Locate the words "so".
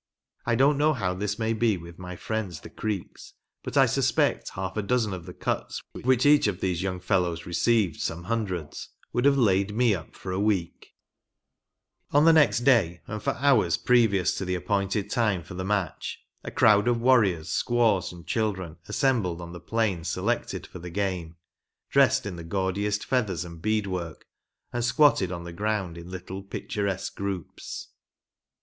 8.01-8.21